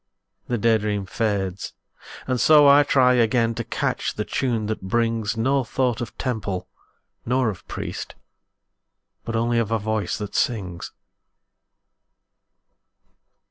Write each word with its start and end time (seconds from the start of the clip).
The 0.47 0.57
day 0.57 0.79
dream 0.79 1.05
fades 1.05 1.73
and 2.25 2.41
so 2.41 2.67
I 2.67 2.81
try 2.81 3.13
Again 3.13 3.53
to 3.53 3.63
catch 3.63 4.15
the 4.15 4.25
tune 4.25 4.65
that 4.65 4.81
brings 4.81 5.37
No 5.37 5.63
thought 5.63 6.01
of 6.01 6.17
temple 6.17 6.67
nor 7.23 7.49
of 7.49 7.67
priest, 7.67 8.15
But 9.23 9.35
only 9.35 9.59
of 9.59 9.69
a 9.69 9.77
voice 9.77 10.17
that 10.17 10.33
sings. 10.33 10.91